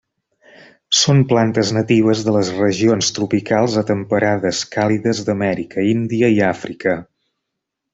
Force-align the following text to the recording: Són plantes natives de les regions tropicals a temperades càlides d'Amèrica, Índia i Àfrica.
Són 1.01 1.19
plantes 1.33 1.73
natives 1.75 2.23
de 2.29 2.33
les 2.37 2.49
regions 2.57 3.11
tropicals 3.19 3.77
a 3.83 3.87
temperades 3.93 4.65
càlides 4.77 5.25
d'Amèrica, 5.29 5.89
Índia 5.97 6.37
i 6.41 6.47
Àfrica. 6.53 7.03